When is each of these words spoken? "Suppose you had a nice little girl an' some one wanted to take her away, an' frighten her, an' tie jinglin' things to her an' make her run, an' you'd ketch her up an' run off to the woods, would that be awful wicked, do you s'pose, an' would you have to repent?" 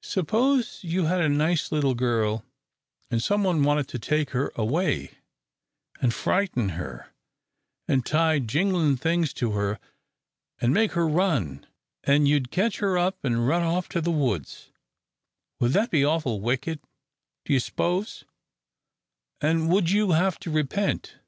"Suppose 0.00 0.78
you 0.82 1.04
had 1.04 1.20
a 1.20 1.28
nice 1.28 1.70
little 1.70 1.94
girl 1.94 2.42
an' 3.10 3.20
some 3.20 3.44
one 3.44 3.62
wanted 3.62 3.86
to 3.88 3.98
take 3.98 4.30
her 4.30 4.50
away, 4.56 5.18
an' 6.00 6.10
frighten 6.10 6.70
her, 6.70 7.12
an' 7.86 8.00
tie 8.00 8.38
jinglin' 8.38 8.96
things 8.96 9.34
to 9.34 9.50
her 9.52 9.78
an' 10.58 10.72
make 10.72 10.92
her 10.92 11.06
run, 11.06 11.66
an' 12.02 12.24
you'd 12.24 12.50
ketch 12.50 12.78
her 12.78 12.96
up 12.96 13.18
an' 13.24 13.36
run 13.42 13.62
off 13.62 13.86
to 13.90 14.00
the 14.00 14.10
woods, 14.10 14.70
would 15.60 15.72
that 15.72 15.90
be 15.90 16.02
awful 16.02 16.40
wicked, 16.40 16.80
do 17.44 17.52
you 17.52 17.60
s'pose, 17.60 18.24
an' 19.42 19.68
would 19.68 19.90
you 19.90 20.12
have 20.12 20.38
to 20.40 20.50
repent?" 20.50 21.18